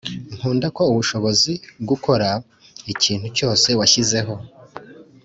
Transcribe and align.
nkunda 0.35 0.67
ko 0.77 0.81
ushobora 1.01 1.51
gukora 1.89 2.29
ikintu 2.93 3.27
cyose 3.37 3.69
washyizeho 3.79 4.33